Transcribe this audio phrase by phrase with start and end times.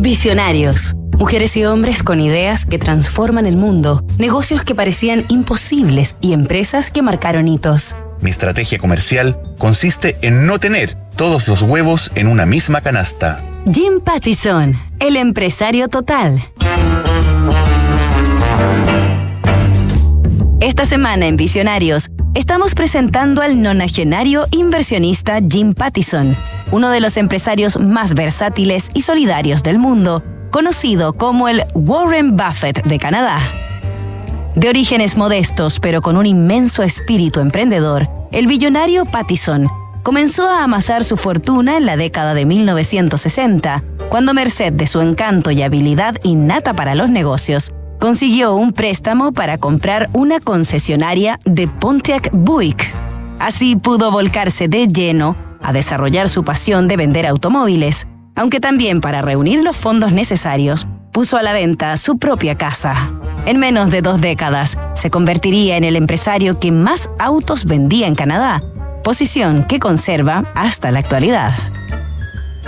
[0.00, 0.96] Visionarios.
[1.18, 6.90] Mujeres y hombres con ideas que transforman el mundo, negocios que parecían imposibles y empresas
[6.90, 7.96] que marcaron hitos.
[8.22, 13.44] Mi estrategia comercial consiste en no tener todos los huevos en una misma canasta.
[13.70, 16.42] Jim Pattison, el empresario total.
[20.60, 26.36] Esta semana en Visionarios estamos presentando al nonagenario inversionista Jim Pattison,
[26.72, 32.84] uno de los empresarios más versátiles y solidarios del mundo, conocido como el Warren Buffett
[32.84, 33.38] de Canadá.
[34.54, 39.68] De orígenes modestos, pero con un inmenso espíritu emprendedor, el billonario Pattison
[40.02, 45.50] comenzó a amasar su fortuna en la década de 1960, cuando merced de su encanto
[45.50, 52.30] y habilidad innata para los negocios, consiguió un préstamo para comprar una concesionaria de Pontiac
[52.32, 52.92] Buick.
[53.38, 58.06] Así pudo volcarse de lleno a desarrollar su pasión de vender automóviles,
[58.36, 63.12] aunque también para reunir los fondos necesarios, puso a la venta su propia casa.
[63.46, 68.14] En menos de dos décadas, se convertiría en el empresario que más autos vendía en
[68.14, 68.62] Canadá,
[69.02, 71.52] posición que conserva hasta la actualidad.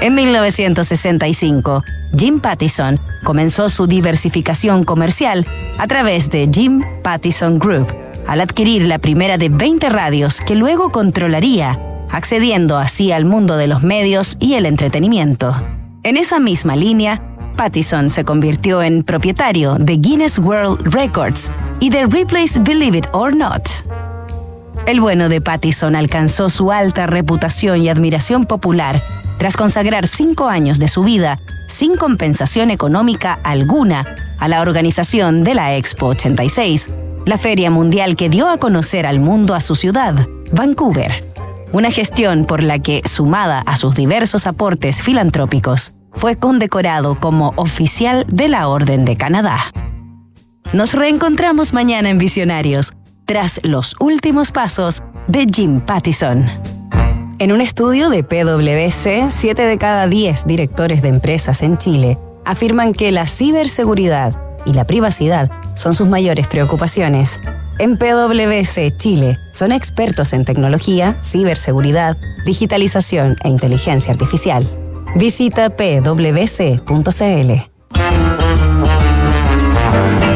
[0.00, 1.84] En 1965,
[2.16, 5.46] Jim Pattison comenzó su diversificación comercial
[5.78, 7.86] a través de Jim Pattison Group,
[8.26, 11.78] al adquirir la primera de 20 radios que luego controlaría,
[12.12, 15.54] accediendo así al mundo de los medios y el entretenimiento.
[16.02, 17.22] En esa misma línea,
[17.56, 23.36] Pattison se convirtió en propietario de Guinness World Records y de Ripley's Believe It or
[23.36, 23.68] Not.
[24.86, 29.02] El bueno de Pattison alcanzó su alta reputación y admiración popular
[29.38, 34.04] tras consagrar cinco años de su vida sin compensación económica alguna
[34.38, 36.90] a la organización de la Expo 86,
[37.26, 41.29] la feria mundial que dio a conocer al mundo a su ciudad, Vancouver.
[41.72, 48.26] Una gestión por la que, sumada a sus diversos aportes filantrópicos, fue condecorado como oficial
[48.28, 49.66] de la Orden de Canadá.
[50.72, 52.92] Nos reencontramos mañana en Visionarios,
[53.24, 56.44] tras los últimos pasos de Jim Pattison.
[57.38, 62.92] En un estudio de PwC, 7 de cada 10 directores de empresas en Chile afirman
[62.92, 64.34] que la ciberseguridad
[64.66, 67.40] y la privacidad son sus mayores preocupaciones.
[67.80, 74.68] En PwC Chile son expertos en tecnología, ciberseguridad, digitalización e inteligencia artificial.
[75.16, 77.70] Visita pwc.cl.